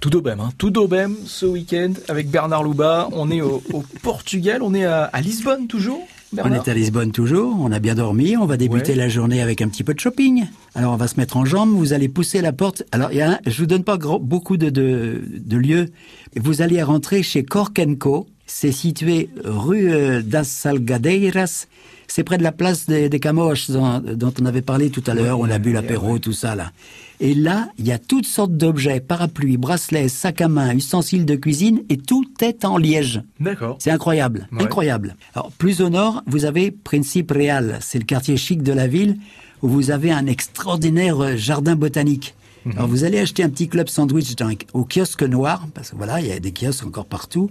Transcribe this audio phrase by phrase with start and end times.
[0.00, 0.48] Tout d'Aubem, hein.
[0.56, 0.72] tout
[1.26, 3.10] ce week-end avec Bernard Louba.
[3.12, 3.62] On est au,
[4.02, 6.06] Portugal, on est à, Lisbonne toujours.
[6.38, 9.60] On est à Lisbonne toujours, on a bien dormi, on va débuter la journée avec
[9.60, 10.46] un petit peu de shopping.
[10.74, 12.82] Alors on va se mettre en jambes, vous allez pousser la porte.
[12.92, 15.90] Alors il y a je vous donne pas beaucoup de, de, de lieux.
[16.34, 21.66] Vous allez rentrer chez Corkenco, c'est situé rue euh, das Salgadeiras,
[22.10, 25.48] c'est près de la place des, des dont, on avait parlé tout à l'heure, on
[25.48, 26.72] a bu l'apéro, tout ça là.
[27.20, 31.36] Et là, il y a toutes sortes d'objets, parapluies, bracelets, sacs à main, ustensiles de
[31.36, 33.22] cuisine, et tout est en liège.
[33.38, 33.76] D'accord.
[33.78, 35.16] C'est incroyable, incroyable.
[35.34, 39.18] Alors, plus au nord, vous avez Principe Real, c'est le quartier chic de la ville,
[39.62, 42.34] où vous avez un extraordinaire euh, jardin botanique.
[42.64, 42.72] Mhm.
[42.76, 44.34] Alors vous allez acheter un petit club sandwich
[44.72, 47.48] au kiosque noir, parce que voilà, il y a des kiosques encore partout,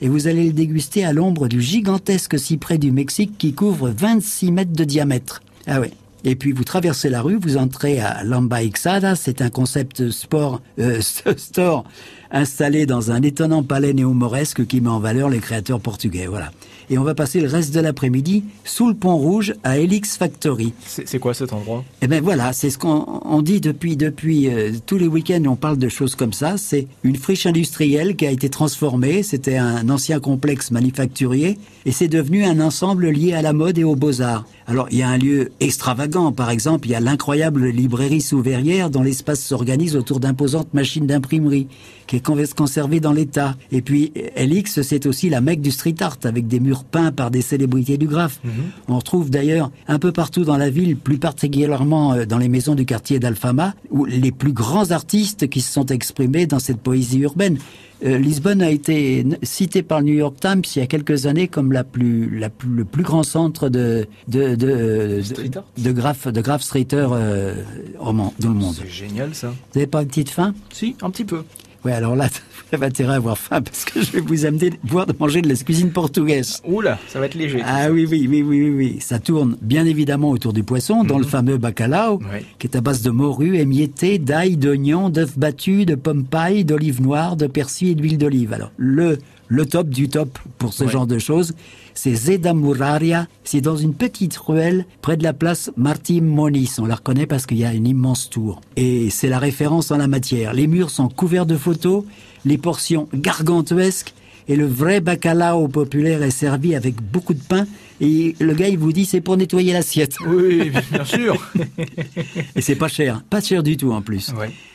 [0.00, 4.52] et vous allez le déguster à l'ombre du gigantesque cyprès du Mexique qui couvre 26
[4.52, 5.42] mètres de diamètre.
[5.66, 5.88] Ah oui.
[6.24, 10.60] Et puis vous traversez la rue, vous entrez à Lamba Ixada, c'est un concept sport,
[10.78, 11.00] euh,
[11.36, 11.84] store
[12.30, 16.26] installé dans un étonnant palais néo-mauresque qui met en valeur les créateurs portugais.
[16.26, 16.50] Voilà
[16.90, 20.74] et on va passer le reste de l'après-midi sous le pont rouge à Helix Factory.
[20.84, 21.84] C'est quoi cet endroit?
[22.02, 25.42] Eh ben voilà, c'est ce qu'on dit depuis depuis euh, tous les week-ends.
[25.46, 26.56] On parle de choses comme ça.
[26.56, 29.22] C'est une friche industrielle qui a été transformée.
[29.22, 33.84] C'était un ancien complexe manufacturier et c'est devenu un ensemble lié à la mode et
[33.84, 34.44] aux beaux-arts.
[34.66, 38.88] Alors, il y a un lieu extravagant, par exemple, il y a l'incroyable librairie Souverrière
[38.88, 41.66] dont l'espace s'organise autour d'imposantes machines d'imprimerie,
[42.06, 43.56] qui est conservée dans l'état.
[43.72, 47.30] Et puis, LX, c'est aussi la mecque du street art, avec des murs peints par
[47.30, 48.40] des célébrités du graphe.
[48.44, 48.52] Mhm.
[48.88, 52.74] On retrouve d'ailleurs un peu partout dans la ville, plus particulièrement euh, dans les maisons
[52.74, 57.20] du quartier d'Alfama, où les plus grands artistes qui se sont exprimés dans cette poésie
[57.20, 57.58] urbaine.
[58.02, 61.48] Euh, Lisbonne a été citée par le New York Times il y a quelques années
[61.48, 66.26] comme la plus, la plus, le plus grand centre de de de de, de graph
[66.28, 67.54] de graph streeter euh,
[67.98, 68.74] dans le monde.
[68.78, 69.48] C'est génial ça.
[69.48, 71.44] Vous n'avez pas une petite faim Si, un petit peu.
[71.84, 74.70] Ouais, alors là, vous avez intérêt à avoir faim parce que je vais vous amener
[74.84, 76.60] boire de manger de la cuisine portugaise.
[76.66, 77.62] Oula, ça va être léger.
[77.64, 81.24] Ah oui, oui, oui, oui, oui, Ça tourne bien évidemment autour du poisson, dans le
[81.24, 81.30] mhm.
[81.30, 82.20] fameux bacalao,
[82.58, 87.00] qui est à base de morue émiettée, d'ail, d'oignon, d'œufs battus, de pommes paille, d'olive
[87.00, 88.52] noire, de persil et d'huile d'olive.
[88.52, 89.18] Alors, le
[89.50, 91.54] le top du top pour ce genre de choses,
[92.02, 93.26] c'est Zeda Muraria.
[93.44, 96.78] C'est dans une petite ruelle près de la place Martim Moniz.
[96.78, 98.62] On la reconnaît parce qu'il y a une immense tour.
[98.76, 100.54] Et c'est la référence en la matière.
[100.54, 102.04] Les murs sont couverts de photos,
[102.46, 104.14] les portions gargantuesques
[104.48, 107.66] et le vrai bacalao populaire est servi avec beaucoup de pain.
[108.00, 110.16] Et le gars, il vous dit, c'est pour nettoyer l'assiette.
[110.26, 111.50] Oui, bien sûr.
[112.56, 113.22] et c'est pas cher.
[113.28, 114.32] Pas cher du tout, en plus.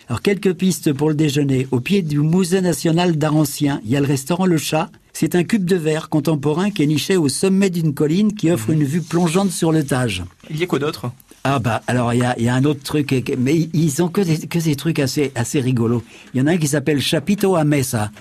[0.10, 1.68] Alors, quelques pistes pour le déjeuner.
[1.72, 4.92] Au pied du Musée national d'art ancien, il y a le restaurant Le Chat.
[5.18, 8.72] C'est un cube de verre contemporain qui est niché au sommet d'une colline qui offre
[8.72, 10.26] une vue plongeante sur le Tage.
[10.50, 11.10] Il y a quoi d'autre?
[11.46, 14.20] Ah bah alors il y a, y a, un autre truc, mais ils ont que
[14.20, 16.04] des, que des trucs assez, assez rigolos.
[16.34, 18.12] Il y en a un qui s'appelle Chapito a Mesa.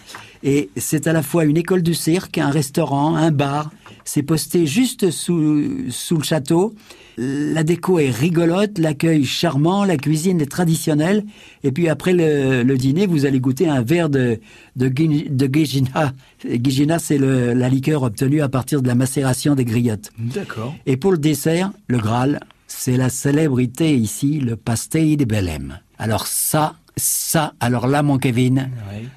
[0.44, 3.72] Et c'est à la fois une école du cirque, un restaurant, un bar.
[4.04, 6.74] C'est posté juste sous, sous le château.
[7.16, 11.24] La déco est rigolote, l'accueil charmant, la cuisine est traditionnelle.
[11.62, 14.40] Et puis après le, dîner, vous allez goûter un verre de,
[14.76, 16.12] de, de Gijina.
[16.44, 20.10] Gijina, c'est la liqueur obtenue à partir de la macération des griottes.
[20.18, 20.74] D'accord.
[20.86, 25.78] Et pour le dessert, le Graal, c'est la célébrité ici, le pastel de Belém.
[25.98, 28.70] Alors ça, ça, alors là, mon Kevin,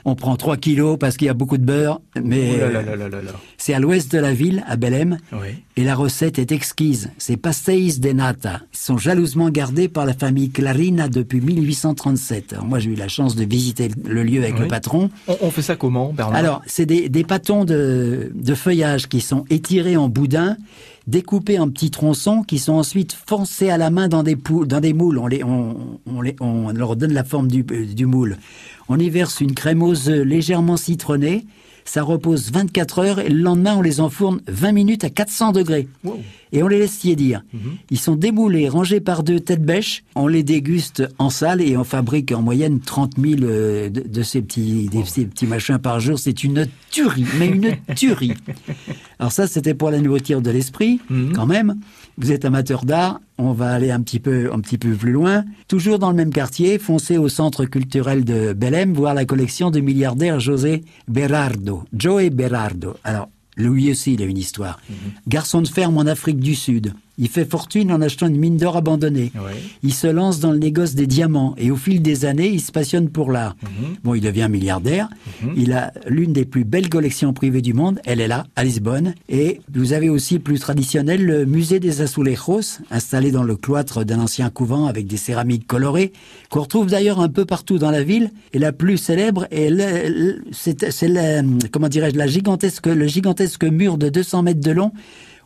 [0.03, 2.59] on prend 3 kilos parce qu'il y a beaucoup de beurre, mais
[3.57, 5.17] c'est à l'ouest de la ville, à Belém,
[5.75, 7.11] et la recette est exquise.
[7.17, 12.55] Ces pastéis de nata sont jalousement gardés par la famille Clarina depuis 1837.
[12.63, 15.11] moi, j'ai eu la chance de visiter le lieu avec le patron.
[15.41, 16.35] On, fait ça comment, Bernard?
[16.35, 20.57] Alors, c'est des, des pâtons de, de feuillage qui sont étirés en boudin
[21.07, 24.81] découpés en petits tronçons qui sont ensuite foncés à la main dans des, poules, dans
[24.81, 25.17] des moules.
[25.17, 28.37] On, les, on, on, les, on leur donne la forme du, euh, du moule.
[28.89, 31.45] On y verse une crémose légèrement citronnée
[31.89, 35.87] ça repose 24 heures et le lendemain on les enfourne 20 minutes à 400 degrés.
[36.53, 37.43] Et on les laisse tiédir.
[37.53, 37.59] Mhm.
[37.91, 40.03] Ils sont démoulés, rangés par deux têtes bêches.
[40.15, 44.41] On les déguste en salle et on fabrique en moyenne 30 000 euh, de, ces,
[44.41, 46.17] petits, ces petits machins par jour.
[46.17, 48.33] C'est une tuerie, mais une tuerie.
[49.19, 51.33] Alors ça, c'était pour la nourriture de l'esprit, mhm.
[51.33, 51.75] quand même.
[52.17, 55.43] Vous êtes amateur d'art, on va aller un petit peu, un petit peu plus loin.
[55.67, 59.81] Toujours dans le même quartier, foncez au centre culturel de Belém, voir la collection du
[59.81, 61.76] milliardaire José Berardo.
[61.93, 62.95] Joey Berardo.
[63.03, 64.79] Alors, lui aussi, il a une histoire.
[64.89, 64.95] Mhm.
[65.27, 66.93] Garçon de ferme en Afrique du Sud.
[67.19, 69.31] Il fait fortune en achetant une mine d'or abandonnée.
[69.35, 69.55] Ouais.
[69.81, 72.71] Il se lance dans le négoce des diamants et au fil des années, il se
[72.71, 73.55] passionne pour l'art.
[74.03, 75.09] Bon, il devient milliardaire.
[75.55, 77.99] Il a l'une des plus belles collections privées du monde.
[78.05, 79.15] Elle est là, à Lisbonne.
[79.29, 84.19] Et vous avez aussi plus traditionnel le musée des Azulejos, installé dans le cloître d'un
[84.19, 86.13] ancien couvent avec des céramiques colorées,
[86.49, 88.31] qu'on retrouve d'ailleurs un peu partout dans la ville.
[88.53, 89.67] Et la plus célèbre est
[90.51, 90.85] c'est
[91.71, 94.91] comment dirais-je la gigantesque le gigantesque mur de 200 mètres de long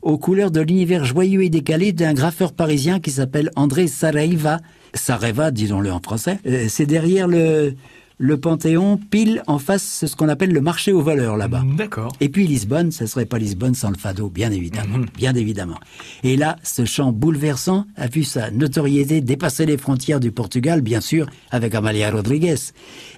[0.02, 4.60] aux couleurs de l'univers joyeux et décalé d'un graffeur parisien qui s'appelle André Saraiva.
[4.94, 6.40] Saraiva, disons-le en français.
[6.46, 7.76] Euh, C'est derrière le,
[8.22, 11.64] le Panthéon, pile en face, c'est ce qu'on appelle le marché aux voleurs là-bas.
[11.76, 12.14] D'accord.
[12.22, 15.80] Et puis Lisbonne, ce serait pas Lisbonne sans le fado, bien évidemment, bien évidemment.
[16.24, 21.02] Et là, ce chant bouleversant a vu sa notoriété dépasser les frontières du Portugal, bien
[21.02, 22.58] sûr, avec Amalia Rodriguez.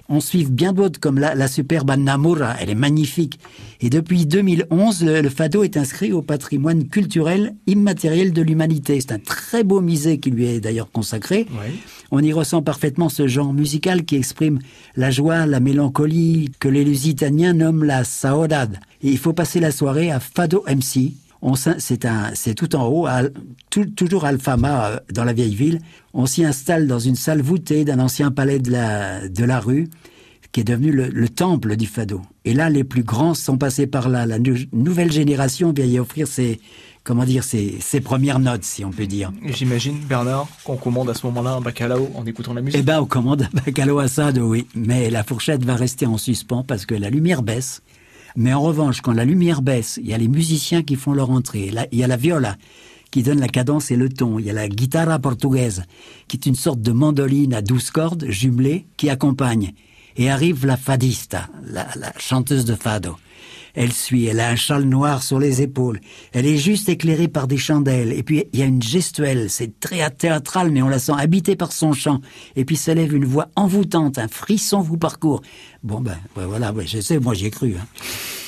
[0.08, 3.38] On suit bien d'autres comme la, la superbe Anna Moura, elle est magnifique.
[3.82, 8.98] Et depuis 2011, le, le fado est inscrit au patrimoine culturel immatériel de l'humanité.
[9.00, 11.46] C'est un très beau musée qui lui est d'ailleurs consacré.
[12.10, 14.60] On y ressent parfaitement ce genre musical qui exprime
[14.96, 18.78] la joie, la mélancolie que les Lusitaniens nomment la saudade.
[19.02, 21.12] Il faut passer la soirée à Fado MC.
[21.78, 23.06] C'est tout en haut,
[23.96, 25.80] toujours Alfama euh, dans la vieille ville.
[26.14, 29.90] On s'y installe dans une salle voûtée d'un ancien palais de la, de la rue
[30.54, 32.22] qui est devenu le, le temple du fado.
[32.44, 34.24] Et là, les plus grands sont passés par là.
[34.24, 36.60] La nou- nouvelle génération vient y offrir ses,
[37.02, 39.32] comment dire, ses, ses premières notes, si on peut dire.
[39.44, 42.78] J'imagine, Bernard, qu'on commande à ce moment-là un bacalao en écoutant la musique.
[42.78, 44.68] Eh ben, on commande un bacalao assado, oui.
[44.76, 47.82] Mais la fourchette va rester en suspens parce que la lumière baisse.
[48.36, 51.30] Mais en revanche, quand la lumière baisse, il y a les musiciens qui font leur
[51.30, 51.70] entrée.
[51.72, 52.56] Là, il y a la viola
[53.10, 54.38] qui donne la cadence et le ton.
[54.38, 55.82] Il y a la guitara portugaise
[56.28, 59.72] qui est une sorte de mandoline à douze cordes jumelée qui accompagne.
[60.16, 63.16] Et arrive la fadista, la, la chanteuse de fado.
[63.76, 65.98] Elle suit, elle a un châle noir sur les épaules.
[66.32, 68.12] Elle est juste éclairée par des chandelles.
[68.12, 69.50] Et puis, il y a une gestuelle.
[69.50, 72.20] C'est très théâtral, mais on la sent habitée par son chant.
[72.54, 74.18] Et puis, s'élève une voix envoûtante.
[74.18, 75.42] Un frisson vous parcourt.
[75.82, 77.74] Bon, ben, ouais, voilà, ouais, je sais, moi, j'y ai cru.
[77.76, 77.84] hein.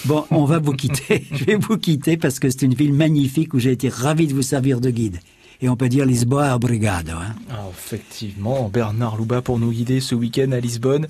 [0.04, 1.26] Bon, on va vous quitter.
[1.32, 4.32] je vais vous quitter parce que c'est une ville magnifique où j'ai été ravi de
[4.34, 5.18] vous servir de guide.
[5.62, 7.12] Et on peut dire Lisboa obrigado.
[7.12, 7.34] Hein.
[7.50, 11.06] Ah, effectivement, Bernard Louba pour nous guider ce week-end à Lisbonne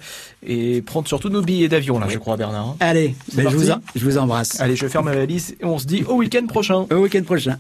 [0.47, 2.69] et prendre surtout nos billets d'avion, là, je crois, Bernard.
[2.69, 2.77] hein.
[2.81, 4.61] Allez, ben, je, vous en- je vous embrasse.
[4.61, 6.87] Allez, je ferme ma valise et on se dit au week-end prochain.
[6.91, 7.59] Au week-end prochain.